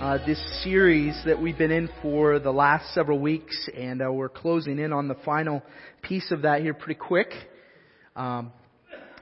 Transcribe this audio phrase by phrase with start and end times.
[0.00, 4.28] uh, this series that we've been in for the last several weeks, and uh, we're
[4.28, 5.60] closing in on the final
[6.02, 7.32] piece of that here pretty quick.
[8.14, 8.52] Um,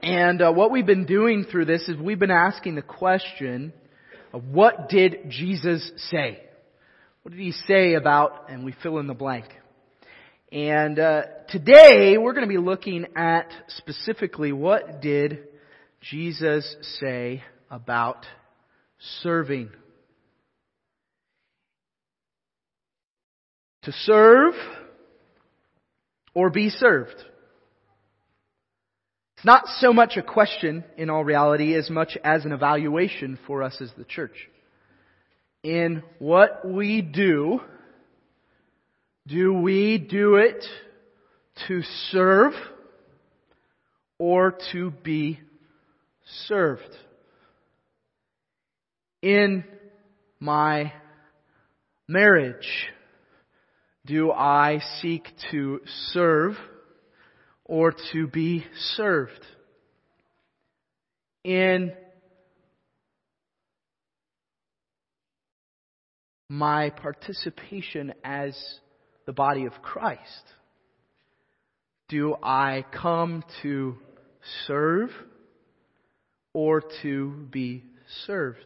[0.03, 3.73] and uh, what we've been doing through this is we've been asking the question
[4.31, 6.43] of what did Jesus say?
[7.23, 9.45] What did he say about, and we fill in the blank.
[10.51, 15.39] And uh, today we're going to be looking at specifically what did
[16.01, 18.27] Jesus say about
[19.23, 19.71] serving.
[23.87, 24.53] To serve
[26.33, 27.15] or be served.
[29.37, 33.63] It's not so much a question in all reality as much as an evaluation for
[33.63, 34.35] us as the church.
[35.63, 37.61] In what we do,
[39.25, 40.63] do we do it
[41.67, 42.53] to serve
[44.19, 45.39] or to be
[46.47, 46.95] served?
[49.21, 49.63] in
[50.39, 50.93] my
[52.07, 52.87] marriage?
[54.07, 55.81] Do I seek to
[56.13, 56.53] serve
[57.65, 58.63] or to be
[58.95, 59.45] served?
[61.43, 61.91] In
[66.47, 68.57] my participation as
[69.25, 70.21] the body of Christ,
[72.07, 73.97] do I come to
[74.67, 75.09] serve
[76.53, 77.83] or to be
[78.25, 78.65] served?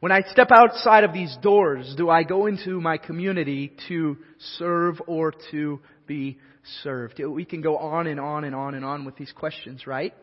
[0.00, 4.16] When I step outside of these doors, do I go into my community to
[4.56, 6.38] serve or to be
[6.82, 7.22] served?
[7.22, 10.14] We can go on and on and on and on with these questions, right?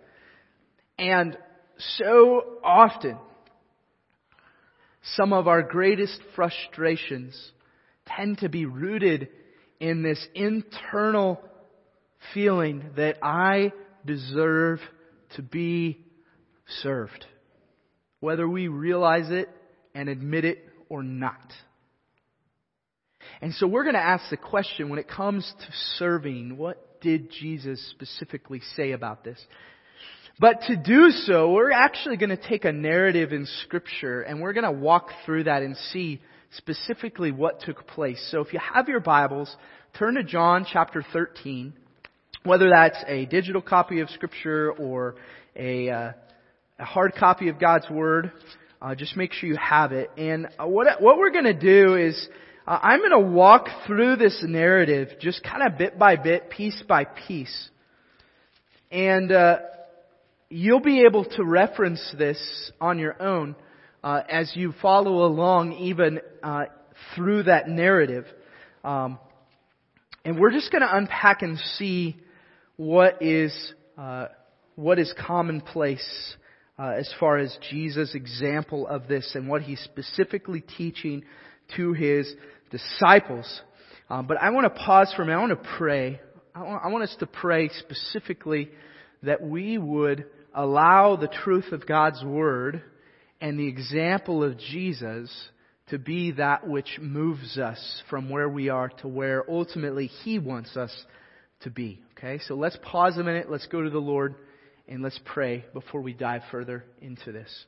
[0.98, 1.38] And
[2.00, 3.20] so often,
[5.16, 7.40] some of our greatest frustrations
[8.08, 9.30] tend to be rooted
[9.80, 11.40] in this internal
[12.34, 13.74] feeling that I
[14.08, 14.80] deserve
[15.36, 16.00] to be
[16.82, 17.28] served.
[18.22, 19.50] Whether we realize it
[19.98, 21.52] and admit it or not.
[23.42, 25.66] And so we're going to ask the question when it comes to
[25.98, 29.44] serving, what did Jesus specifically say about this?
[30.40, 34.54] But to do so, we're actually going to take a narrative in scripture and we're
[34.54, 36.22] going to walk through that and see
[36.52, 38.24] specifically what took place.
[38.32, 39.54] So if you have your Bibles,
[39.98, 41.74] turn to John chapter 13,
[42.44, 45.16] whether that's a digital copy of scripture or
[45.56, 46.12] a, uh,
[46.78, 48.32] a hard copy of God's Word.
[48.80, 50.12] Uh, just make sure you have it.
[50.18, 52.30] And uh, what what we're going to do is
[52.68, 56.84] uh, I'm going to walk through this narrative just kind of bit by bit, piece
[56.88, 57.70] by piece,
[58.92, 59.58] and uh,
[60.50, 63.56] you'll be able to reference this on your own
[64.04, 66.66] uh, as you follow along, even uh,
[67.16, 68.26] through that narrative.
[68.84, 69.18] Um,
[70.24, 72.18] and we're just going to unpack and see
[72.76, 73.74] what is
[74.76, 76.36] what is commonplace
[76.80, 81.24] uh, as far as Jesus' example of this and what he's specifically teaching
[81.76, 82.32] to his
[82.70, 83.62] disciples.
[84.10, 85.38] Um, but I want to pause for a minute.
[85.38, 86.22] I want to pray.
[86.54, 88.70] I want, I want us to pray specifically
[89.24, 92.82] that we would allow the truth of God's Word
[93.42, 95.32] and the example of Jesus
[95.90, 100.76] to be that which moves us from where we are to where ultimately He wants
[100.76, 100.92] us
[101.62, 102.02] to be.
[102.18, 103.50] Okay, so let's pause a minute.
[103.50, 104.36] Let's go to the Lord.
[104.88, 107.66] And let's pray before we dive further into this.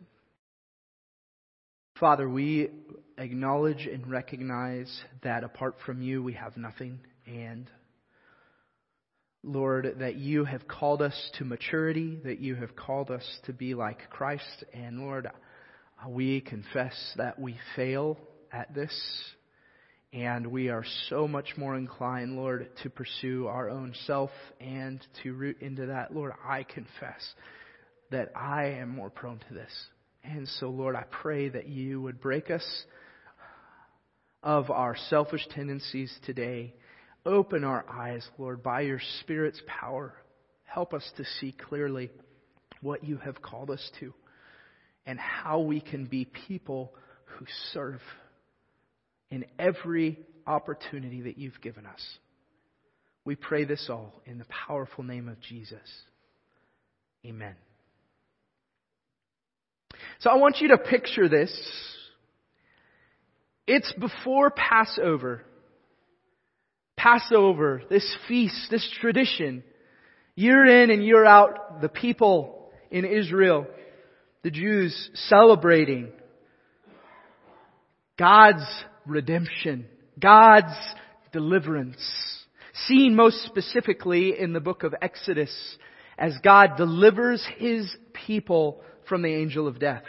[1.99, 2.69] Father, we
[3.17, 4.89] acknowledge and recognize
[5.21, 6.99] that apart from you, we have nothing.
[7.25, 7.69] And
[9.43, 13.73] Lord, that you have called us to maturity, that you have called us to be
[13.73, 14.63] like Christ.
[14.73, 15.27] And Lord,
[16.07, 18.17] we confess that we fail
[18.51, 18.93] at this.
[20.11, 25.33] And we are so much more inclined, Lord, to pursue our own self and to
[25.33, 26.13] root into that.
[26.15, 27.33] Lord, I confess
[28.09, 29.71] that I am more prone to this.
[30.23, 32.65] And so, Lord, I pray that you would break us
[34.41, 36.73] of our selfish tendencies today.
[37.23, 40.13] Open our eyes, Lord, by your Spirit's power.
[40.63, 42.09] Help us to see clearly
[42.81, 44.13] what you have called us to
[45.05, 46.93] and how we can be people
[47.25, 47.99] who serve
[49.31, 52.01] in every opportunity that you've given us.
[53.25, 55.79] We pray this all in the powerful name of Jesus.
[57.25, 57.55] Amen.
[60.19, 61.51] So I want you to picture this.
[63.67, 65.43] It's before Passover.
[66.97, 69.63] Passover, this feast, this tradition,
[70.35, 73.67] year in and year out, the people in Israel,
[74.43, 76.11] the Jews celebrating
[78.17, 78.65] God's
[79.09, 79.85] redemption,
[80.19, 80.75] God's
[81.31, 81.97] deliverance,
[82.87, 85.51] seen most specifically in the book of Exodus
[86.17, 90.03] as God delivers His people from the angel of death.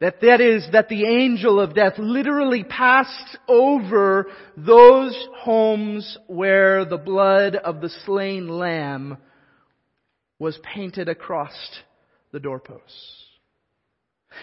[0.00, 4.26] That that is, that the angel of death literally passed over
[4.56, 9.18] those homes where the blood of the slain lamb
[10.38, 11.52] was painted across
[12.30, 13.24] the doorposts.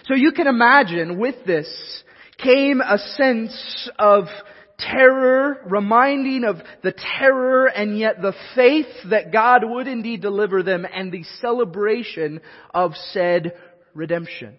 [0.08, 2.04] So you can imagine with this
[2.38, 4.26] came a sense of
[4.78, 10.86] terror, reminding of the terror and yet the faith that God would indeed deliver them
[10.92, 12.42] and the celebration
[12.74, 13.54] of said
[13.94, 14.58] redemption.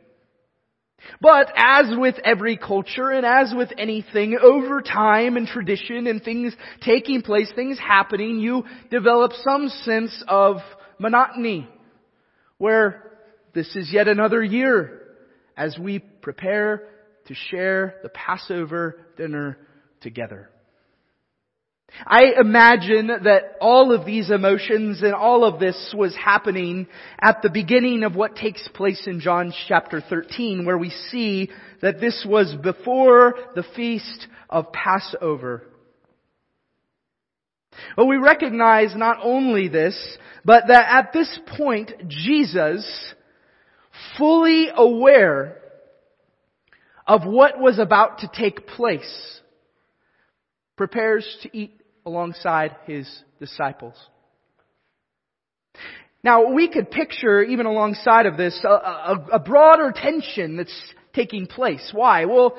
[1.21, 6.55] But as with every culture and as with anything, over time and tradition and things
[6.81, 10.57] taking place, things happening, you develop some sense of
[10.99, 11.69] monotony.
[12.59, 13.13] Where
[13.55, 15.03] this is yet another year
[15.57, 16.89] as we prepare
[17.27, 19.59] to share the Passover dinner
[20.01, 20.51] together.
[22.05, 26.89] I imagine that all of these emotions and all of this was happening
[27.21, 31.51] at the beginning of what takes place in John chapter 13 where we see
[31.81, 35.63] that this was before the feast of Passover.
[37.97, 39.97] But we recognize not only this,
[40.45, 43.15] but that at this point Jesus,
[44.19, 45.59] fully aware
[47.07, 49.41] of what was about to take place,
[50.77, 53.09] prepares to eat alongside his
[53.41, 53.95] disciples.
[56.23, 61.47] Now, we could picture, even alongside of this, a, a, a, broader tension that's taking
[61.47, 61.91] place.
[61.93, 62.25] Why?
[62.25, 62.57] Well,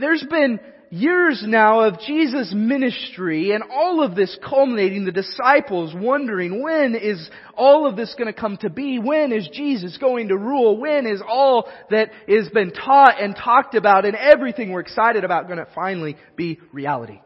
[0.00, 0.60] there's been
[0.92, 7.30] years now of Jesus' ministry and all of this culminating, the disciples wondering, when is
[7.56, 8.98] all of this going to come to be?
[8.98, 10.76] When is Jesus going to rule?
[10.76, 15.46] When is all that has been taught and talked about and everything we're excited about
[15.46, 17.20] going to finally be reality?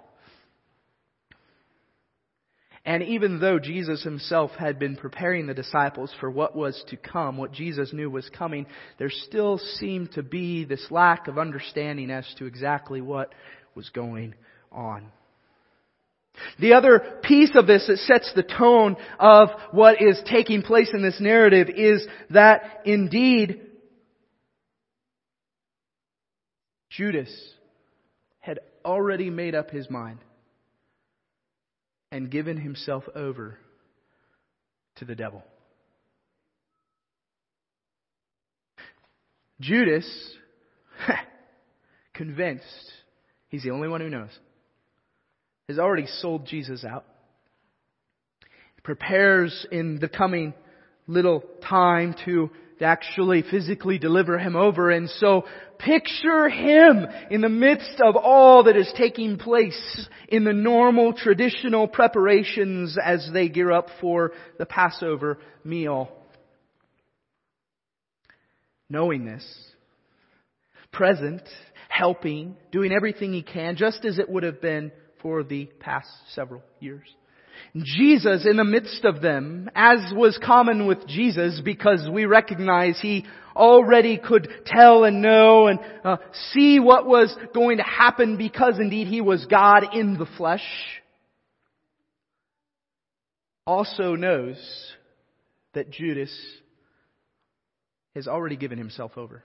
[2.86, 7.36] And even though Jesus himself had been preparing the disciples for what was to come,
[7.36, 8.64] what Jesus knew was coming,
[8.96, 13.34] there still seemed to be this lack of understanding as to exactly what
[13.76, 14.34] was going
[14.72, 15.12] on.
[16.58, 21.02] The other piece of this that sets the tone of what is taking place in
[21.02, 23.60] this narrative is that indeed
[26.90, 27.30] Judas
[28.40, 30.18] had already made up his mind
[32.12, 33.58] and given himself over
[34.96, 35.42] to the devil.
[39.60, 40.06] Judas,
[42.14, 42.92] convinced
[43.48, 44.30] he's the only one who knows,
[45.68, 47.04] has already sold Jesus out.
[48.82, 50.54] Prepares in the coming
[51.08, 52.50] little time to
[52.80, 54.90] actually physically deliver him over.
[54.90, 55.44] And so
[55.78, 61.88] picture him in the midst of all that is taking place in the normal traditional
[61.88, 66.10] preparations as they gear up for the Passover meal.
[68.88, 69.44] Knowing this,
[70.92, 71.42] present,
[71.96, 76.62] helping, doing everything he can, just as it would have been for the past several
[76.80, 77.06] years.
[77.74, 83.24] Jesus in the midst of them, as was common with Jesus because we recognize he
[83.54, 86.16] already could tell and know and uh,
[86.52, 90.64] see what was going to happen because indeed he was God in the flesh,
[93.66, 94.56] also knows
[95.74, 96.34] that Judas
[98.14, 99.42] has already given himself over.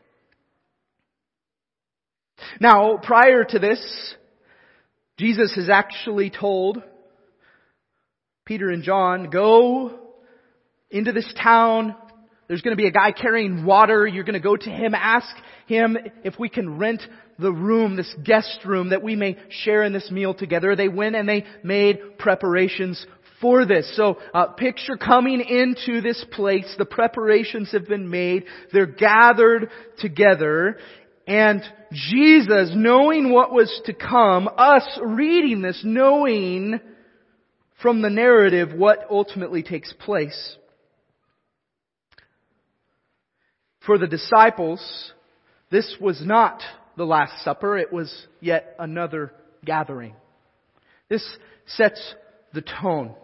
[2.60, 4.16] Now, prior to this,
[5.18, 6.82] Jesus has actually told
[8.46, 10.00] Peter and John, go
[10.90, 11.96] into this town.
[12.48, 14.06] There's going to be a guy carrying water.
[14.06, 15.30] You're going to go to him, ask
[15.68, 17.02] him if we can rent
[17.40, 20.76] the room, this guest room, that we may share in this meal together.
[20.76, 23.06] They went and they made preparations
[23.40, 23.96] for this.
[23.96, 26.76] So, uh, picture coming into this place.
[26.78, 28.46] The preparations have been made.
[28.74, 30.78] They're gathered together.
[31.28, 31.62] And
[31.92, 36.80] Jesus, knowing what was to come, us reading this, knowing
[37.82, 40.58] from the narrative what ultimately takes place.
[43.86, 45.14] For the disciples,
[45.72, 46.62] this was not
[46.98, 49.34] the Last Supper, it was yet another
[49.66, 50.16] gathering.
[51.10, 51.26] This
[51.66, 52.16] sets
[52.54, 53.16] the tone.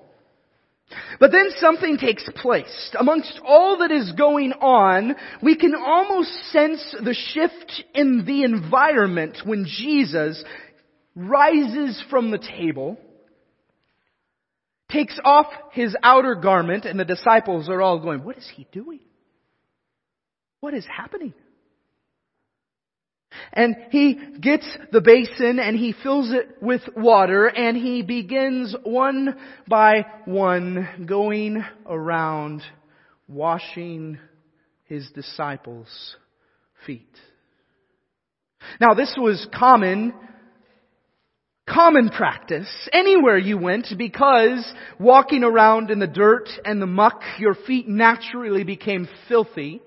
[1.19, 2.95] But then something takes place.
[2.97, 9.39] Amongst all that is going on, we can almost sense the shift in the environment
[9.43, 10.43] when Jesus
[11.15, 12.97] rises from the table,
[14.89, 18.99] takes off his outer garment, and the disciples are all going, what is he doing?
[20.61, 21.33] What is happening?
[23.53, 29.35] And he gets the basin and he fills it with water and he begins one
[29.67, 32.61] by one going around
[33.27, 34.17] washing
[34.85, 36.15] his disciples'
[36.85, 37.15] feet.
[38.79, 40.13] Now this was common
[41.67, 47.53] common practice anywhere you went because walking around in the dirt and the muck, your
[47.53, 49.81] feet naturally became filthy.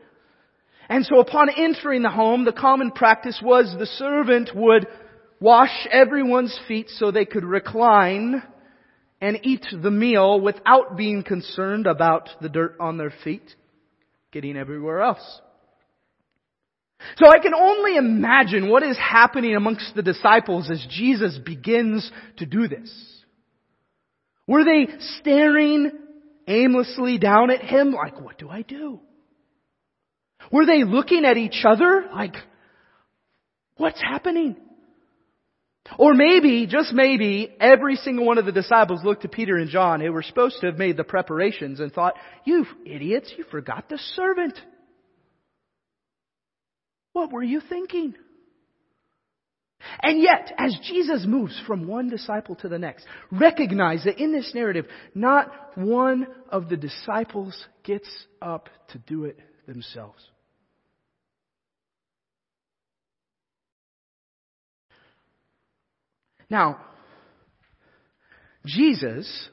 [0.90, 4.88] And so upon entering the home, the common practice was the servant would
[5.38, 8.42] wash everyone's feet so they could recline
[9.20, 13.54] and eat the meal without being concerned about the dirt on their feet
[14.32, 15.40] getting everywhere else.
[17.18, 22.46] So I can only imagine what is happening amongst the disciples as Jesus begins to
[22.46, 22.92] do this.
[24.48, 24.88] Were they
[25.20, 25.92] staring
[26.48, 29.00] aimlessly down at him like, what do I do?
[30.50, 32.34] Were they looking at each other like,
[33.76, 34.56] what's happening?
[35.98, 40.00] Or maybe, just maybe, every single one of the disciples looked to Peter and John
[40.00, 42.14] who were supposed to have made the preparations and thought,
[42.44, 44.58] you idiots, you forgot the servant.
[47.12, 48.14] What were you thinking?
[50.02, 54.52] And yet, as Jesus moves from one disciple to the next, recognize that in this
[54.54, 58.08] narrative, not one of the disciples gets
[58.42, 60.22] up to do it themselves.
[66.50, 66.78] Now,
[68.66, 69.48] Jesus,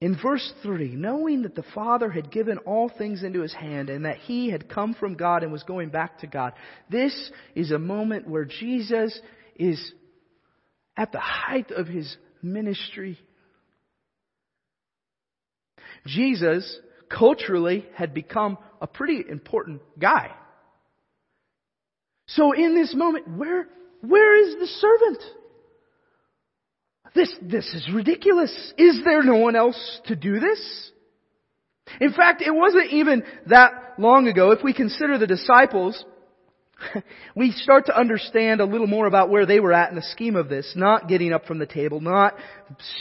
[0.00, 4.04] in verse 3, knowing that the Father had given all things into his hand and
[4.04, 6.52] that he had come from God and was going back to God,
[6.90, 9.18] this is a moment where Jesus
[9.56, 9.92] is
[10.96, 13.18] at the height of his ministry.
[16.06, 20.30] Jesus, culturally, had become a pretty important guy.
[22.28, 23.68] So in this moment, where,
[24.00, 25.22] where is the servant?
[27.14, 28.72] This, this is ridiculous.
[28.76, 30.90] Is there no one else to do this?
[32.00, 36.04] In fact, it wasn't even that long ago, if we consider the disciples,
[37.34, 40.36] we start to understand a little more about where they were at in the scheme
[40.36, 42.34] of this, not getting up from the table, not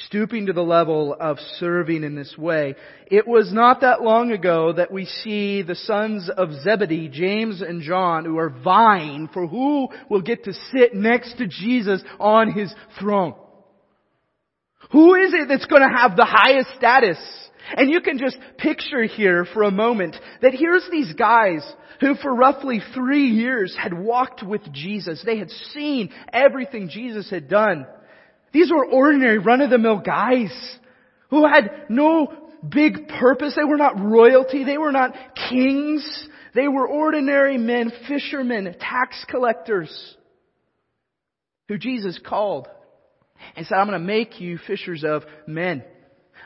[0.05, 2.75] stooping to the level of serving in this way.
[3.07, 7.81] It was not that long ago that we see the sons of Zebedee, James and
[7.81, 12.74] John, who are vying for who will get to sit next to Jesus on his
[13.00, 13.36] throne.
[14.91, 17.17] Who is it that's going to have the highest status?
[17.75, 21.62] And you can just picture here for a moment that here's these guys
[22.00, 25.22] who for roughly three years had walked with Jesus.
[25.25, 27.86] They had seen everything Jesus had done.
[28.53, 30.51] These were ordinary run-of-the-mill guys
[31.29, 32.32] who had no
[32.67, 33.53] big purpose.
[33.56, 34.63] They were not royalty.
[34.63, 35.13] They were not
[35.50, 36.27] kings.
[36.56, 40.15] They were ordinary men, fishermen, tax collectors
[41.67, 42.67] who Jesus called
[43.56, 45.84] and said, I'm going to make you fishers of men.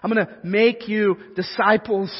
[0.04, 2.12] I'm going to make you disciples.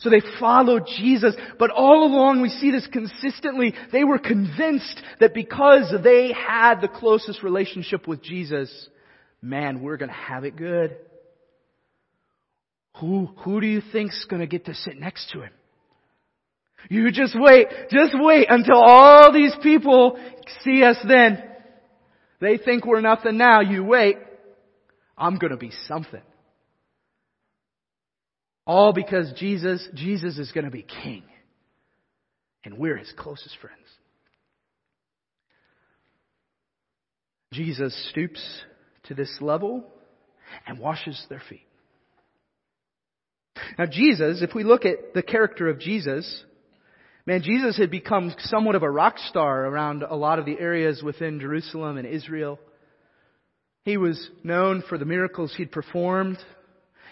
[0.00, 3.74] So they followed Jesus, but all along we see this consistently.
[3.92, 8.88] They were convinced that because they had the closest relationship with Jesus,
[9.40, 10.96] man, we're going to have it good.
[13.00, 15.50] Who, who do you think's going to get to sit next to him?
[16.90, 20.18] You just wait, just wait until all these people
[20.62, 21.42] see us then.
[22.44, 23.62] They think we're nothing now.
[23.62, 24.18] You wait.
[25.16, 26.20] I'm going to be something.
[28.66, 31.22] All because Jesus, Jesus is going to be king.
[32.62, 33.78] And we're his closest friends.
[37.54, 38.42] Jesus stoops
[39.04, 39.82] to this level
[40.66, 41.66] and washes their feet.
[43.78, 46.44] Now Jesus, if we look at the character of Jesus,
[47.26, 51.02] man, Jesus had become somewhat of a rock star around a lot of the areas
[51.02, 52.58] within Jerusalem and Israel.
[53.84, 56.38] He was known for the miracles he'd performed.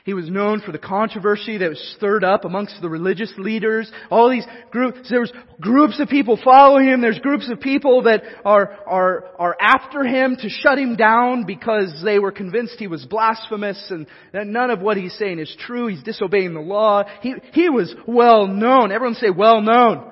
[0.04, 3.90] He was known for the controversy that was stirred up amongst the religious leaders.
[4.10, 7.00] All these groups, there's groups of people following him.
[7.00, 12.02] There's groups of people that are, are, are after him to shut him down because
[12.04, 15.86] they were convinced he was blasphemous and that none of what he's saying is true.
[15.86, 17.04] He's disobeying the law.
[17.20, 18.90] He, he was well known.
[18.90, 20.10] Everyone say well known.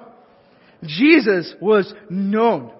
[0.84, 2.70] Jesus was known.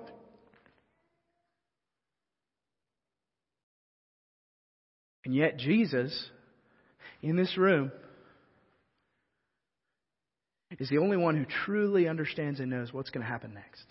[5.25, 6.31] And yet Jesus,
[7.22, 7.92] in this room,
[10.78, 13.84] is the only one who truly understands and knows what's going to happen next.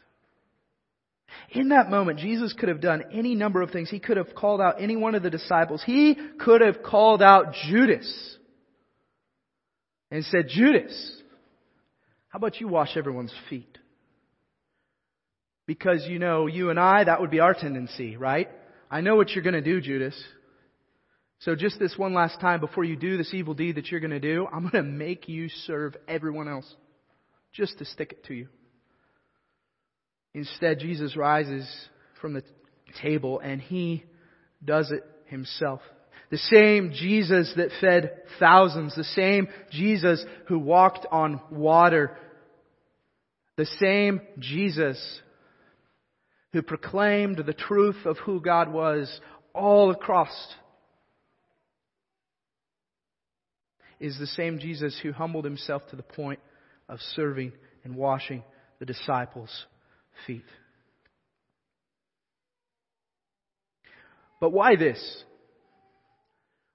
[1.51, 3.89] In that moment, Jesus could have done any number of things.
[3.89, 5.83] He could have called out any one of the disciples.
[5.85, 8.37] He could have called out Judas
[10.11, 11.21] and said, Judas,
[12.29, 13.77] how about you wash everyone's feet?
[15.67, 18.49] Because you know, you and I, that would be our tendency, right?
[18.89, 20.19] I know what you're going to do, Judas.
[21.39, 24.11] So just this one last time before you do this evil deed that you're going
[24.11, 26.71] to do, I'm going to make you serve everyone else
[27.53, 28.47] just to stick it to you.
[30.33, 31.67] Instead, Jesus rises
[32.21, 32.43] from the
[33.01, 34.03] table and he
[34.63, 35.81] does it himself.
[36.29, 42.17] The same Jesus that fed thousands, the same Jesus who walked on water,
[43.55, 45.21] the same Jesus
[46.51, 49.19] who proclaimed the truth of who God was
[49.53, 50.29] all across
[53.99, 56.39] is the same Jesus who humbled himself to the point
[56.87, 57.51] of serving
[57.83, 58.43] and washing
[58.79, 59.65] the disciples'
[60.25, 60.45] feet.
[64.39, 65.23] But why this?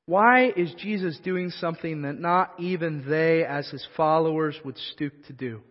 [0.07, 5.33] Why is Jesus doing something that not even they, as his followers, would stoop to
[5.33, 5.63] do?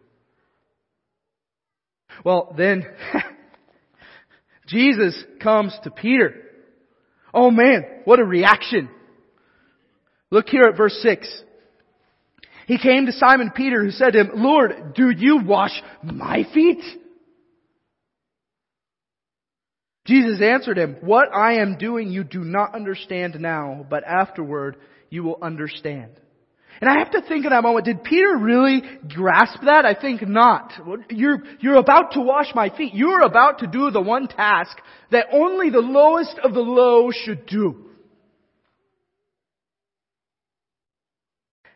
[2.26, 2.84] Well, then,
[4.68, 6.34] Jesus comes to Peter.
[7.34, 8.90] Oh man, what a reaction.
[10.34, 11.44] Look here at verse 6.
[12.66, 16.82] He came to Simon Peter who said to him, Lord, do you wash my feet?
[20.08, 24.78] Jesus answered him, What I am doing you do not understand now, but afterward
[25.12, 26.20] you will understand.
[26.82, 28.82] And I have to think in that moment, did Peter really
[29.14, 29.86] grasp that?
[29.86, 30.74] I think not.
[31.12, 32.96] You're, you're about to wash my feet.
[32.96, 34.76] You're about to do the one task
[35.12, 37.92] that only the lowest of the low should do.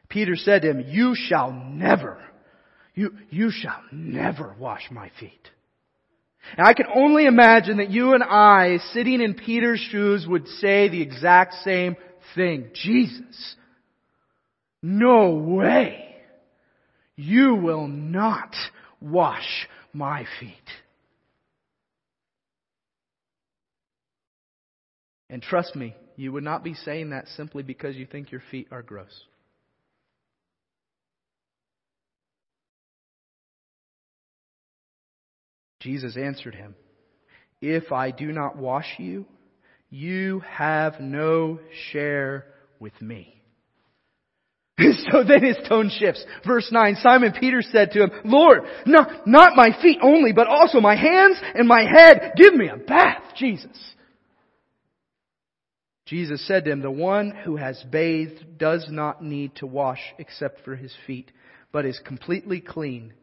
[0.09, 2.17] Peter said to him, You shall never,
[2.95, 5.49] you, you shall never wash my feet.
[6.55, 10.87] And I can only imagine that you and I, sitting in Peter's shoes, would say
[10.87, 11.97] the exact same
[12.35, 12.69] thing.
[12.73, 13.55] Jesus,
[14.81, 16.15] no way.
[17.15, 18.55] You will not
[19.01, 20.53] wash my feet.
[25.29, 28.67] And trust me, you would not be saying that simply because you think your feet
[28.71, 29.25] are gross.
[35.79, 36.75] Jesus answered him,
[37.61, 39.25] If I do not wash you,
[39.89, 41.59] you have no
[41.91, 42.45] share
[42.79, 43.37] with me.
[45.11, 46.23] so then his tone shifts.
[46.45, 50.79] Verse 9, Simon Peter said to him, Lord, not, not my feet only, but also
[50.79, 52.33] my hands and my head.
[52.35, 53.77] Give me a bath, Jesus.
[56.05, 60.63] Jesus said to him, The one who has bathed does not need to wash except
[60.63, 61.31] for his feet,
[61.71, 63.13] but is completely clean.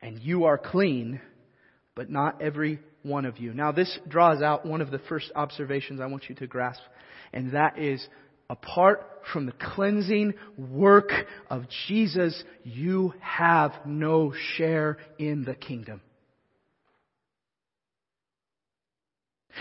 [0.00, 1.20] And you are clean,
[2.00, 3.52] but not every one of you.
[3.52, 6.80] Now this draws out one of the first observations I want you to grasp,
[7.30, 8.02] and that is
[8.48, 11.10] apart from the cleansing work
[11.50, 16.00] of Jesus, you have no share in the kingdom.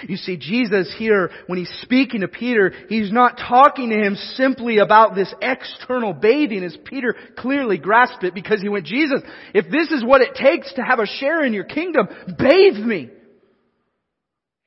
[0.08, 4.78] You see, Jesus here, when he's speaking to Peter, he's not talking to him simply
[4.78, 9.22] about this external bathing as Peter clearly grasped it because he went, Jesus,
[9.54, 12.08] if this is what it takes to have a share in your kingdom,
[12.38, 13.10] bathe me.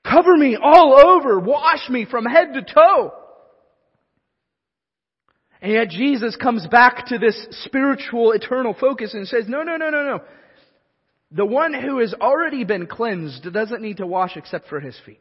[0.04, 1.38] Cover me all over.
[1.38, 3.12] Wash me from head to toe.
[5.60, 9.90] And yet Jesus comes back to this spiritual eternal focus and says, no, no, no,
[9.90, 10.20] no, no.
[11.34, 15.20] The one who has already been cleansed doesn't need to wash except for his feet.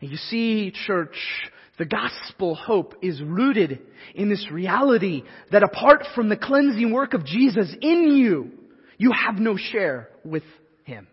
[0.00, 1.16] And you see, church,
[1.78, 3.80] the gospel hope is rooted
[4.14, 8.50] in this reality that apart from the cleansing work of Jesus in you,
[8.98, 10.44] you have no share with
[10.84, 11.06] Him.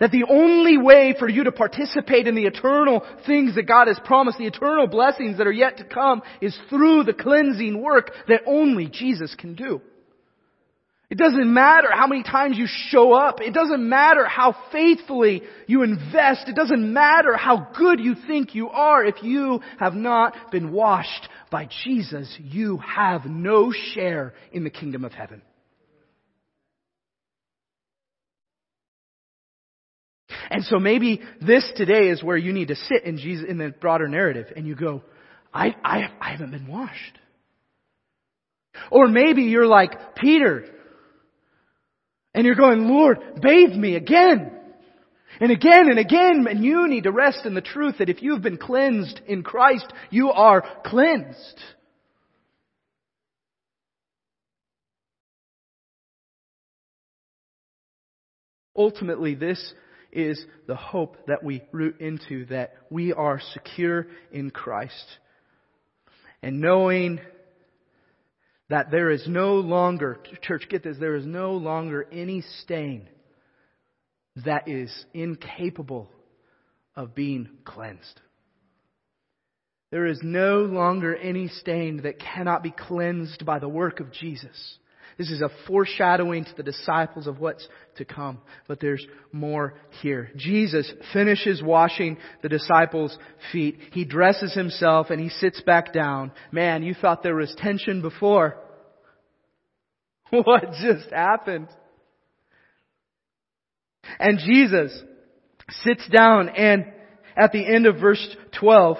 [0.00, 4.00] That the only way for you to participate in the eternal things that God has
[4.04, 8.42] promised, the eternal blessings that are yet to come, is through the cleansing work that
[8.46, 9.80] only Jesus can do.
[11.14, 13.40] It doesn't matter how many times you show up.
[13.40, 16.48] It doesn't matter how faithfully you invest.
[16.48, 19.04] It doesn't matter how good you think you are.
[19.04, 25.04] If you have not been washed by Jesus, you have no share in the kingdom
[25.04, 25.40] of heaven.
[30.50, 33.68] And so maybe this today is where you need to sit in Jesus, in the
[33.68, 35.04] broader narrative and you go,
[35.52, 37.20] I, I, I haven't been washed.
[38.90, 40.64] Or maybe you're like Peter
[42.34, 44.50] and you're going, Lord, bathe me again.
[45.40, 48.42] And again and again, and you need to rest in the truth that if you've
[48.42, 51.60] been cleansed in Christ, you are cleansed.
[58.76, 59.72] Ultimately, this
[60.12, 65.06] is the hope that we root into, that we are secure in Christ.
[66.42, 67.20] And knowing
[68.70, 73.08] that there is no longer, church, get this, there is no longer any stain
[74.44, 76.10] that is incapable
[76.96, 78.20] of being cleansed.
[79.90, 84.78] There is no longer any stain that cannot be cleansed by the work of Jesus.
[85.16, 88.38] This is a foreshadowing to the disciples of what's to come.
[88.66, 90.30] But there's more here.
[90.36, 93.16] Jesus finishes washing the disciples'
[93.52, 93.78] feet.
[93.92, 96.32] He dresses himself and he sits back down.
[96.50, 98.56] Man, you thought there was tension before.
[100.30, 101.68] What just happened?
[104.18, 105.00] And Jesus
[105.84, 106.86] sits down and
[107.36, 108.96] at the end of verse 12,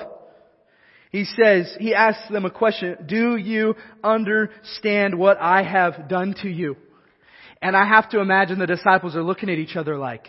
[1.14, 6.48] he says, he asks them a question, do you understand what I have done to
[6.48, 6.76] you?
[7.62, 10.26] And I have to imagine the disciples are looking at each other like,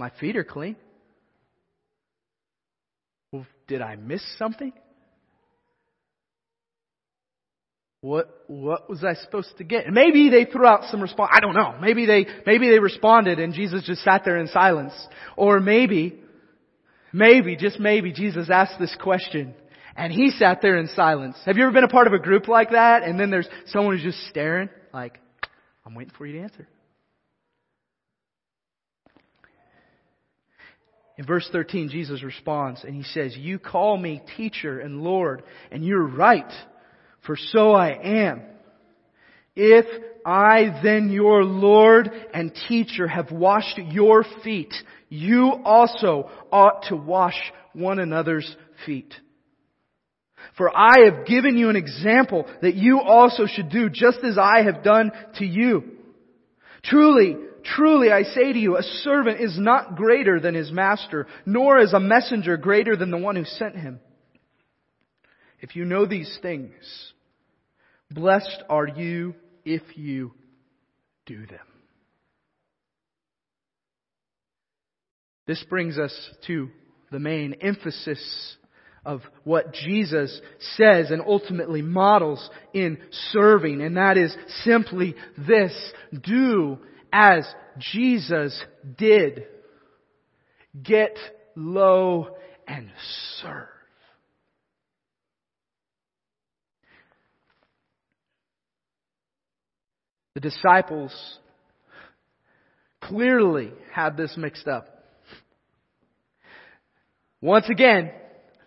[0.00, 0.74] my feet are clean.
[3.30, 4.72] Well, did I miss something?
[8.00, 9.86] What, what was I supposed to get?
[9.86, 11.30] And maybe they threw out some response.
[11.32, 11.76] I don't know.
[11.80, 14.92] Maybe they, maybe they responded and Jesus just sat there in silence.
[15.36, 16.18] Or maybe
[17.12, 19.54] Maybe, just maybe, Jesus asked this question
[19.96, 21.36] and he sat there in silence.
[21.44, 23.96] Have you ever been a part of a group like that and then there's someone
[23.96, 25.18] who's just staring like,
[25.84, 26.68] I'm waiting for you to answer.
[31.16, 35.42] In verse 13, Jesus responds and he says, You call me teacher and Lord,
[35.72, 36.50] and you're right,
[37.26, 38.42] for so I am.
[39.56, 39.86] If
[40.24, 44.72] I then your Lord and teacher have washed your feet,
[45.08, 47.36] you also ought to wash
[47.72, 49.14] one another's feet.
[50.56, 54.62] For I have given you an example that you also should do just as I
[54.62, 55.84] have done to you.
[56.84, 61.78] Truly, truly I say to you, a servant is not greater than his master, nor
[61.78, 64.00] is a messenger greater than the one who sent him.
[65.60, 66.72] If you know these things,
[68.10, 70.32] blessed are you if you
[71.26, 71.58] do them.
[75.48, 76.14] This brings us
[76.46, 76.68] to
[77.10, 78.56] the main emphasis
[79.02, 80.40] of what Jesus
[80.76, 82.98] says and ultimately models in
[83.32, 85.72] serving, and that is simply this.
[86.12, 86.78] Do
[87.10, 87.46] as
[87.78, 88.62] Jesus
[88.98, 89.46] did.
[90.82, 91.16] Get
[91.56, 92.90] low and
[93.40, 93.68] serve.
[100.34, 101.38] The disciples
[103.00, 104.97] clearly had this mixed up.
[107.40, 108.10] Once again,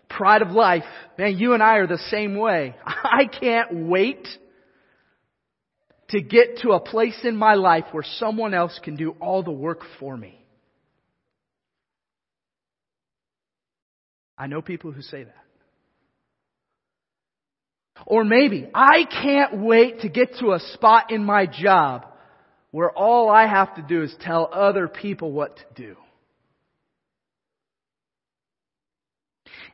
[0.08, 0.84] pride of life.
[1.18, 2.74] Man, you and I are the same way.
[2.86, 4.26] I can't wait
[6.10, 9.50] to get to a place in my life where someone else can do all the
[9.50, 10.38] work for me.
[14.36, 15.34] I know people who say that.
[18.06, 22.06] Or maybe, I can't wait to get to a spot in my job
[22.70, 25.96] where all I have to do is tell other people what to do.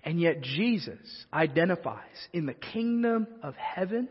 [0.05, 0.99] And yet Jesus
[1.33, 4.09] identifies in the kingdom of heaven,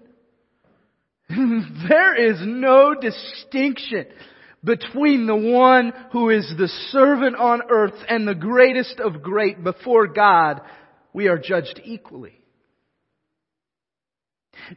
[1.30, 4.06] there is no distinction
[4.63, 10.08] between the one who is the servant on earth and the greatest of great before
[10.08, 10.62] God.
[11.13, 12.41] We are judged equally.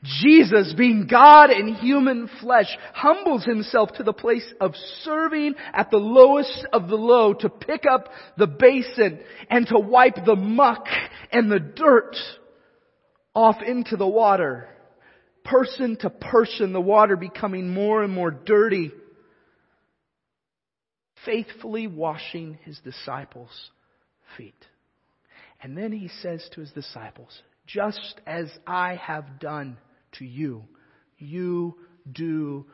[0.03, 5.98] Jesus, being God in human flesh, humbles himself to the place of serving at the
[5.98, 10.87] lowest of the low to pick up the basin and to wipe the muck
[11.33, 12.16] and the dirt
[13.35, 14.68] off into the water.
[15.44, 18.92] Person to person, the water becoming more and more dirty.
[21.24, 23.70] Faithfully washing his disciples'
[24.37, 24.55] feet.
[25.62, 29.76] And then he says to his disciples, just as I have done
[30.18, 30.64] to you,
[31.18, 31.76] you
[32.11, 32.66] do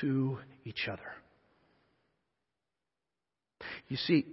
[0.00, 1.00] to each other.
[3.88, 4.26] You see,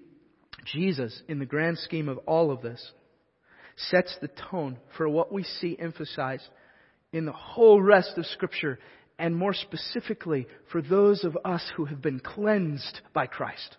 [0.65, 2.91] Jesus, in the grand scheme of all of this,
[3.75, 6.47] sets the tone for what we see emphasized
[7.13, 8.79] in the whole rest of Scripture,
[9.17, 13.77] and more specifically for those of us who have been cleansed by Christ.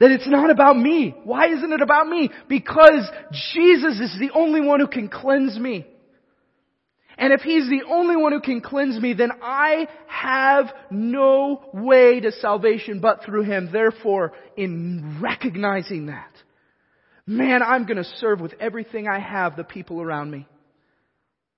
[0.00, 1.14] That it's not about me.
[1.24, 2.30] Why isn't it about me?
[2.48, 3.08] Because
[3.52, 5.86] Jesus is the only one who can cleanse me.
[7.18, 12.18] And if He's the only one who can cleanse me, then I have no way
[12.20, 13.68] to salvation but through Him.
[13.70, 16.32] Therefore, in recognizing that,
[17.26, 20.48] man, I'm to serve with everything I have the people around me.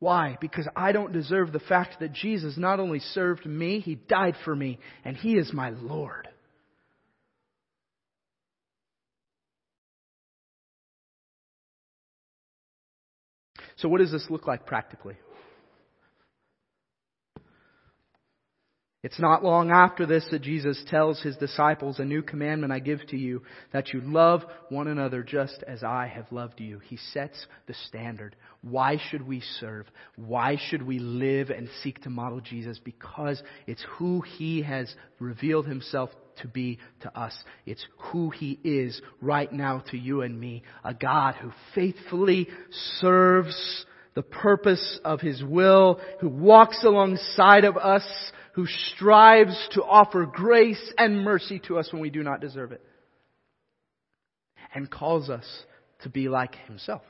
[0.00, 0.36] Why?
[0.40, 4.56] Because I don't deserve the fact that Jesus not only served me, He died for
[4.56, 6.26] me, and He is my Lord.
[13.82, 15.16] So, what does this look like practically?
[19.02, 23.04] It's not long after this that Jesus tells his disciples, A new commandment I give
[23.08, 23.42] to you,
[23.72, 26.78] that you love one another just as I have loved you.
[26.78, 28.36] He sets the standard.
[28.60, 29.86] Why should we serve?
[30.14, 32.78] Why should we live and seek to model Jesus?
[32.78, 37.36] Because it's who he has revealed himself to be to us.
[37.66, 40.62] It's who he is right now to you and me.
[40.84, 42.48] A God who faithfully
[43.00, 48.06] serves the purpose of his will, who walks alongside of us
[48.52, 52.82] who strives to offer grace and mercy to us when we do not deserve it.
[54.74, 55.46] And calls us
[56.02, 57.02] to be like himself.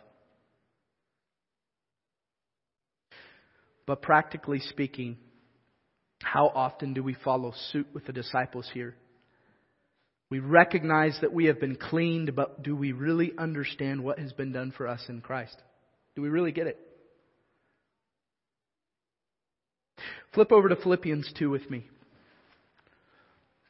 [3.87, 5.17] But practically speaking,
[6.23, 8.95] how often do we follow suit with the disciples here?
[10.33, 14.51] We recognize that we have been cleaned, but do we really understand what has been
[14.51, 15.55] done for us in Christ?
[16.17, 16.79] Do we really get it?
[20.33, 21.87] Flip over to Philippians 2 with me.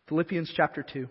[0.09, 1.09] Philippians chapter 2.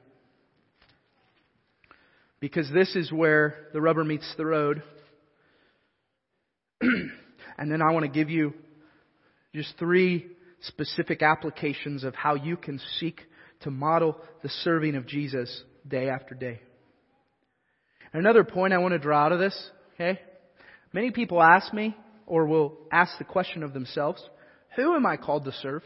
[2.40, 4.82] Because this is where the rubber meets the road.
[6.82, 8.54] and then I want to give you
[9.54, 10.28] just three
[10.62, 13.20] specific applications of how you can seek
[13.62, 16.62] to model the serving of Jesus day after day.
[18.14, 20.20] Another point I want to draw out of this, okay?
[20.94, 21.96] Many people ask me
[22.26, 24.22] or will ask the question of themselves,
[24.76, 25.84] who am I called to serve?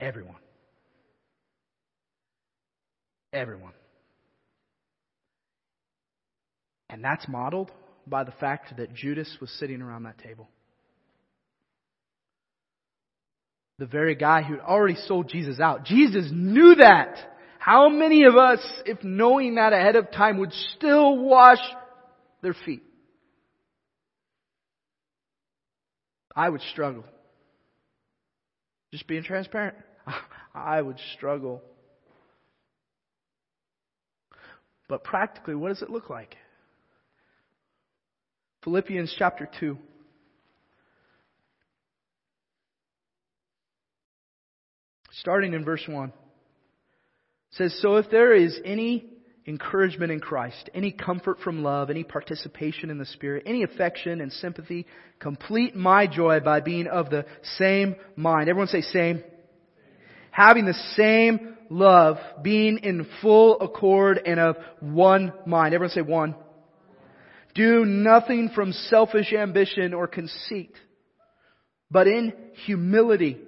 [0.00, 0.36] Everyone.
[3.32, 3.72] Everyone.
[6.90, 7.70] And that's modeled
[8.06, 10.48] by the fact that Judas was sitting around that table.
[13.82, 15.84] The very guy who'd already sold Jesus out.
[15.84, 17.16] Jesus knew that.
[17.58, 21.58] How many of us, if knowing that ahead of time, would still wash
[22.42, 22.84] their feet?
[26.36, 27.02] I would struggle.
[28.92, 29.74] Just being transparent.
[30.54, 31.60] I would struggle.
[34.88, 36.36] But practically, what does it look like?
[38.62, 39.76] Philippians chapter 2.
[45.22, 46.08] Starting in verse 1.
[46.08, 46.14] It
[47.52, 49.06] says, So if there is any
[49.46, 54.32] encouragement in Christ, any comfort from love, any participation in the Spirit, any affection and
[54.32, 54.84] sympathy.
[55.20, 57.24] Complete my joy by being of the
[57.56, 58.48] same mind.
[58.48, 59.22] Everyone say same.
[60.32, 65.72] Having the same love, being in full accord and of one mind.
[65.72, 66.34] Everyone say one.
[67.54, 70.74] Do nothing from selfish ambition or conceit,
[71.92, 72.32] but in
[72.64, 73.38] humility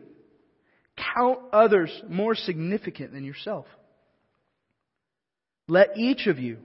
[1.14, 3.66] count others more significant than yourself.
[5.68, 6.58] Let each of you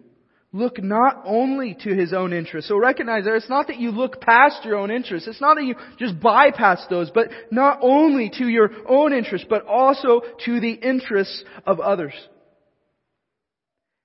[0.52, 2.70] look not only to his own interests.
[2.70, 5.28] So recognize that it's not that you look past your own interests.
[5.28, 9.66] It's not that you just bypass those, but not only to your own interests, but
[9.68, 12.14] also to the interests of others.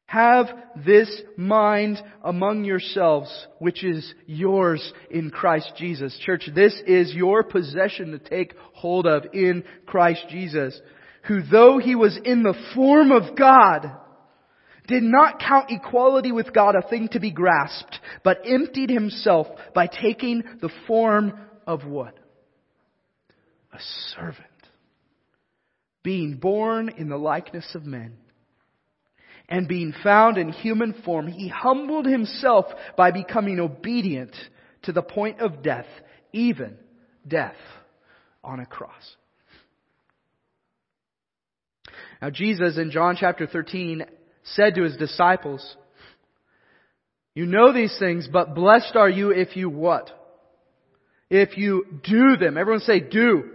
[0.06, 0.46] Have
[0.84, 6.16] this mind among yourselves, which is yours in Christ Jesus.
[6.24, 10.78] Church, this is your possession to take hold of in Christ Jesus,
[11.26, 13.90] who though he was in the form of God,
[14.86, 19.86] did not count equality with God a thing to be grasped, but emptied himself by
[19.86, 21.32] taking the form
[21.66, 22.14] of what?
[23.72, 23.78] A
[24.14, 24.46] servant.
[26.02, 28.18] Being born in the likeness of men.
[29.48, 34.34] And being found in human form, he humbled himself by becoming obedient
[34.82, 35.86] to the point of death,
[36.32, 36.76] even
[37.26, 37.56] death
[38.42, 39.16] on a cross.
[42.22, 44.04] Now Jesus in John chapter 13
[44.44, 45.76] said to his disciples,
[47.34, 50.10] You know these things, but blessed are you if you what?
[51.28, 52.56] If you do them.
[52.56, 53.50] Everyone say do.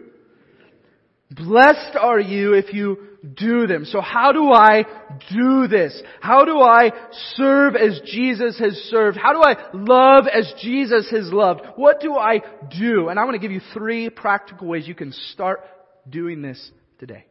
[1.31, 2.97] Blessed are you if you
[3.35, 3.85] do them.
[3.85, 4.83] So how do I
[5.31, 6.01] do this?
[6.21, 6.91] How do I
[7.35, 9.17] serve as Jesus has served?
[9.17, 11.61] How do I love as Jesus has loved?
[11.75, 12.39] What do I
[12.79, 13.09] do?
[13.09, 15.61] And I want to give you three practical ways you can start
[16.09, 17.25] doing this today.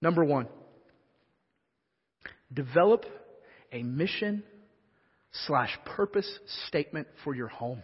[0.00, 0.48] Number one,
[2.52, 3.04] Develop
[3.72, 4.42] a mission
[5.46, 7.82] slash purpose statement for your home.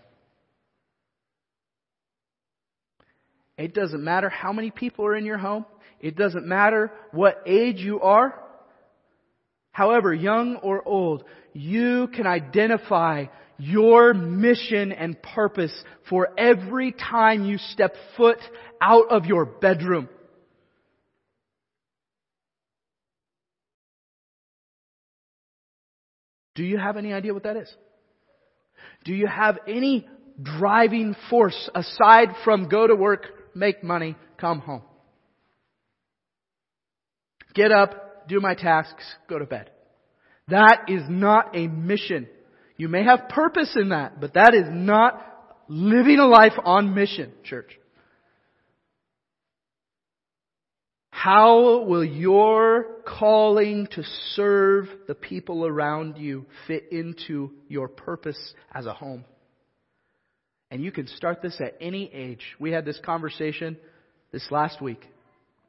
[3.58, 5.66] It doesn't matter how many people are in your home.
[6.00, 8.38] It doesn't matter what age you are.
[9.72, 13.26] However, young or old, you can identify
[13.58, 15.72] your mission and purpose
[16.08, 18.38] for every time you step foot
[18.80, 20.08] out of your bedroom.
[26.54, 27.72] Do you have any idea what that is?
[29.04, 30.06] Do you have any
[30.42, 34.82] driving force aside from go to work, make money, come home?
[37.54, 39.70] Get up, do my tasks, go to bed.
[40.48, 42.28] That is not a mission.
[42.76, 45.22] You may have purpose in that, but that is not
[45.68, 47.78] living a life on mission, church.
[51.10, 54.02] How will your calling to
[54.34, 59.24] serve the people around you fit into your purpose as a home?
[60.72, 62.40] And you can start this at any age.
[62.58, 63.76] We had this conversation
[64.32, 65.06] this last week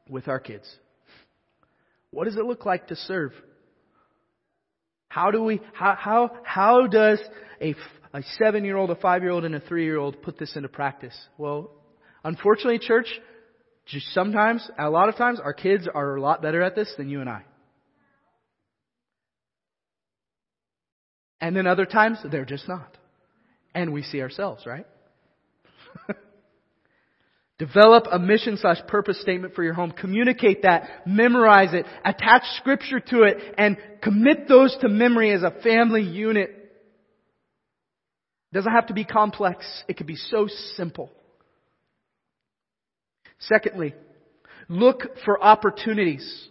[0.10, 0.64] with our kids.
[2.12, 3.34] What does it look like to serve?
[5.10, 7.20] How do we, how, how, how does
[7.60, 7.76] a,
[8.14, 10.56] a seven year old, a five year old, and a three year old put this
[10.56, 11.16] into practice?
[11.38, 11.70] Well,
[12.24, 13.08] unfortunately, church,
[14.14, 17.20] sometimes, a lot of times, our kids are a lot better at this than you
[17.20, 17.42] and I.
[21.42, 22.98] And then other times, they're just not.
[23.76, 24.86] And we see ourselves, right?
[27.60, 29.92] Develop a mission slash purpose statement for your home.
[29.92, 31.06] Communicate that.
[31.06, 31.86] Memorize it.
[32.04, 36.50] Attach scripture to it and commit those to memory as a family unit.
[36.50, 39.66] It doesn't have to be complex.
[39.88, 41.12] It can be so simple.
[43.40, 43.94] Secondly,
[44.68, 46.50] look for opportunities.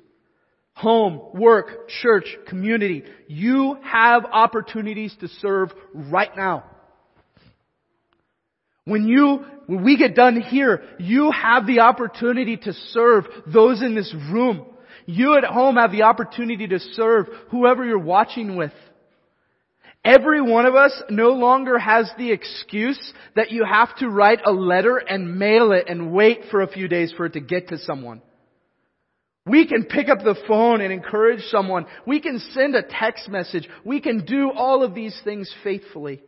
[0.75, 3.05] Home, work, church, community.
[3.29, 6.65] You have opportunities to serve right now.
[8.85, 13.95] When you, when we get done here, you have the opportunity to serve those in
[13.95, 14.67] this room.
[15.07, 18.73] You at home have the opportunity to serve whoever you're watching with.
[20.05, 24.51] Every one of us no longer has the excuse that you have to write a
[24.51, 27.79] letter and mail it and wait for a few days for it to get to
[27.79, 28.21] someone.
[29.47, 31.87] We can pick up the phone and encourage someone.
[32.05, 33.69] We can send a text message.
[33.85, 36.21] We can do all of these things faithfully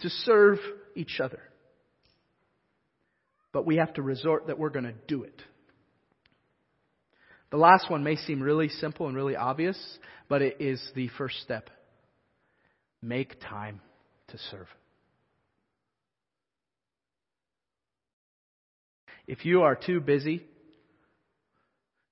[0.00, 0.58] to serve
[0.94, 1.40] each other.
[3.52, 5.42] But we have to resort that we're going to do it.
[7.50, 9.76] The last one may seem really simple and really obvious,
[10.28, 11.68] but it is the first step.
[13.02, 13.80] Make time
[14.28, 14.68] to serve.
[19.26, 20.44] If you are too busy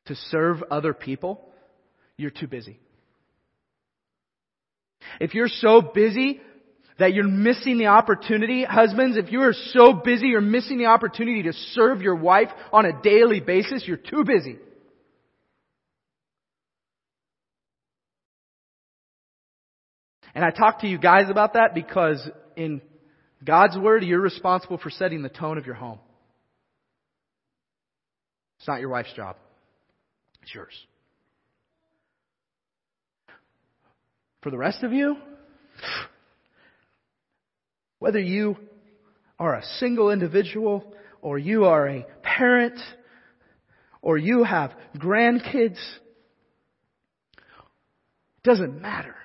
[0.06, 1.52] to serve other people,
[2.16, 2.80] you're too busy.
[5.20, 6.40] If you're so busy
[6.98, 11.44] that you're missing the opportunity, husbands, if you are so busy you're missing the opportunity
[11.44, 14.58] to serve your wife on a daily basis, you're too busy.
[20.34, 22.80] And I talk to you guys about that because in
[23.44, 25.98] God's Word, you're responsible for setting the tone of your home.
[28.58, 29.36] It's not your wife's job.
[30.42, 30.74] It's yours.
[34.42, 35.16] For the rest of you,
[37.98, 38.56] whether you
[39.38, 42.78] are a single individual or you are a parent
[44.00, 45.78] or you have grandkids,
[48.42, 49.16] doesn't matter.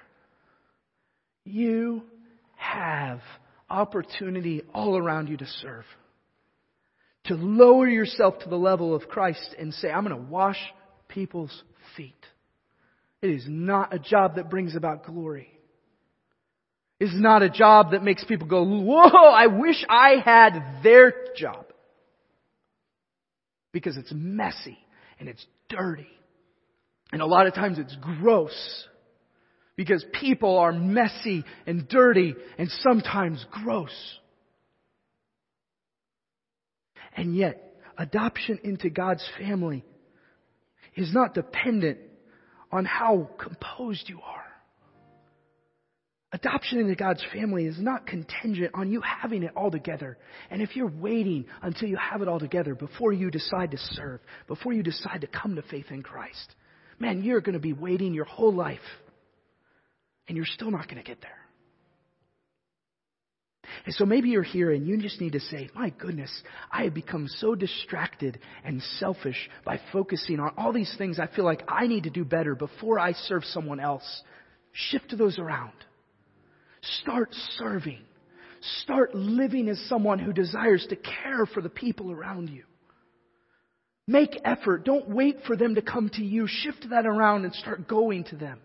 [1.45, 2.03] You
[2.55, 3.21] have
[3.69, 5.85] opportunity all around you to serve.
[7.25, 10.57] To lower yourself to the level of Christ and say, I'm going to wash
[11.07, 11.63] people's
[11.95, 12.13] feet.
[13.21, 15.52] It is not a job that brings about glory.
[17.03, 21.65] Is not a job that makes people go, whoa, I wish I had their job.
[23.73, 24.77] Because it's messy
[25.19, 26.07] and it's dirty.
[27.11, 28.87] And a lot of times it's gross.
[29.75, 33.91] Because people are messy and dirty and sometimes gross.
[37.17, 39.83] And yet, adoption into God's family
[40.95, 41.97] is not dependent
[42.71, 44.42] on how composed you are.
[46.33, 50.17] Adoption into God's family is not contingent on you having it all together.
[50.49, 54.19] And if you're waiting until you have it all together before you decide to serve,
[54.47, 56.55] before you decide to come to faith in Christ,
[56.97, 58.79] man, you're going to be waiting your whole life
[60.27, 61.31] and you're still not going to get there.
[63.85, 66.31] And so maybe you're here and you just need to say, my goodness,
[66.71, 71.45] I have become so distracted and selfish by focusing on all these things I feel
[71.45, 74.23] like I need to do better before I serve someone else.
[74.71, 75.73] Shift those around.
[77.01, 78.01] Start serving.
[78.81, 82.63] start living as someone who desires to care for the people around you.
[84.07, 84.85] Make effort.
[84.85, 86.45] Don't wait for them to come to you.
[86.47, 88.59] Shift that around and start going to them.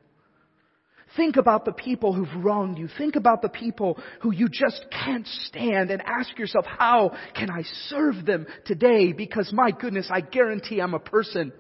[1.17, 2.89] Think about the people who've wronged you.
[2.99, 7.63] Think about the people who you just can't stand and ask yourself, how can I
[7.87, 9.13] serve them today?
[9.13, 11.53] Because my goodness, I guarantee I'm a person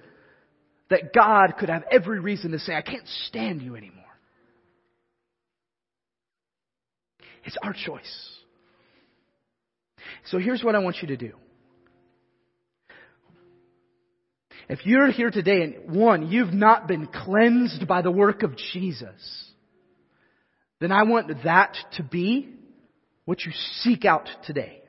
[0.91, 4.05] that God could have every reason to say, I can't stand you anymore.
[7.45, 8.39] It's our choice.
[10.27, 11.33] So here's what I want you to do.
[14.69, 19.51] If you're here today and one, you've not been cleansed by the work of Jesus,
[20.81, 22.51] then I want that to be
[23.25, 24.83] what you seek out today.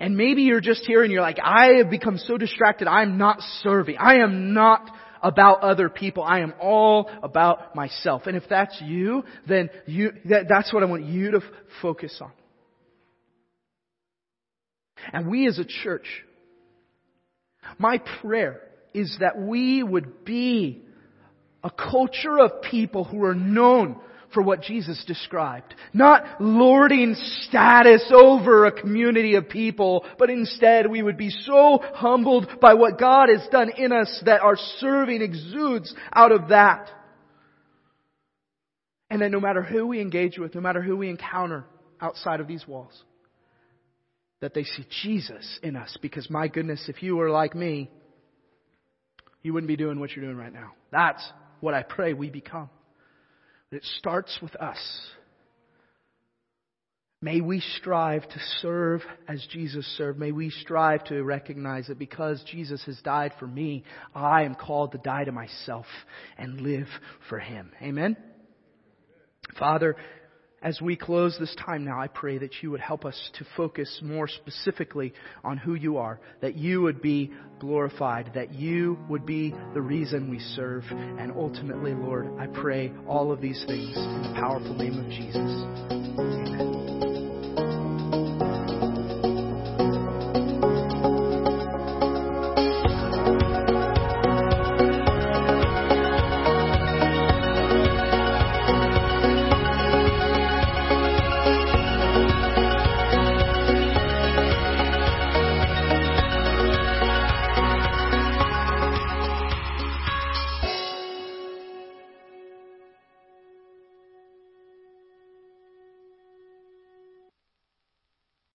[0.00, 3.40] And maybe you're just here and you're like, I have become so distracted, I'm not
[3.62, 3.96] serving.
[3.98, 4.88] I am not
[5.22, 6.22] about other people.
[6.22, 8.22] I am all about myself.
[8.26, 11.42] And if that's you, then you, that, that's what I want you to f-
[11.82, 12.32] focus on.
[15.12, 16.06] And we as a church,
[17.78, 18.60] my prayer
[18.94, 20.82] is that we would be
[21.62, 24.00] a culture of people who are known
[24.38, 25.74] for what Jesus described.
[25.92, 32.46] Not lording status over a community of people, but instead we would be so humbled
[32.60, 36.88] by what God has done in us that our serving exudes out of that.
[39.10, 41.64] And that no matter who we engage with, no matter who we encounter
[42.00, 43.02] outside of these walls,
[44.40, 45.98] that they see Jesus in us.
[46.00, 47.90] Because my goodness, if you were like me,
[49.42, 50.74] you wouldn't be doing what you're doing right now.
[50.92, 51.28] That's
[51.58, 52.70] what I pray we become.
[53.70, 54.78] It starts with us.
[57.20, 60.20] May we strive to serve as Jesus served.
[60.20, 63.82] May we strive to recognize that because Jesus has died for me,
[64.14, 65.86] I am called to die to myself
[66.36, 66.86] and live
[67.28, 67.72] for Him.
[67.82, 68.16] Amen?
[69.58, 69.96] Father,
[70.62, 74.00] as we close this time now, I pray that you would help us to focus
[74.02, 79.54] more specifically on who you are, that you would be glorified, that you would be
[79.74, 80.82] the reason we serve.
[80.90, 87.37] And ultimately, Lord, I pray all of these things in the powerful name of Jesus.